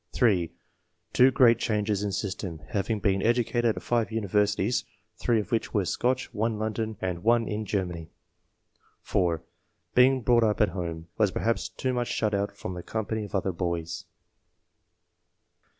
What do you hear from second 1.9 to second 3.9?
in system, having been educated at